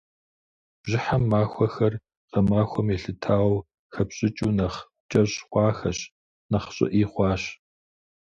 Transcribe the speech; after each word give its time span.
Бжьыхьэм 0.81 1.23
махуэхэр, 1.29 1.93
гъэмахуэм 2.31 2.87
елъытауэ, 2.95 3.57
хэпщӏыкӏыу 3.93 4.51
нэхъ 4.57 4.79
кӏэщӏ 5.09 5.39
хъуахэщ, 5.49 5.99
нэхъ 6.51 6.69
щӏыӏи 6.75 7.03
хъуащ. 7.11 7.43